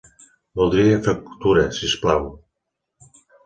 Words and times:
Voldria 0.61 1.03
factura, 1.09 1.67
si 1.77 1.87
us 1.91 1.95
plau. 2.07 2.29